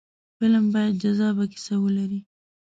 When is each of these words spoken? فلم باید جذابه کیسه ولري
فلم 0.37 0.65
باید 0.73 0.99
جذابه 1.03 1.43
کیسه 1.51 1.75
ولري 1.83 2.19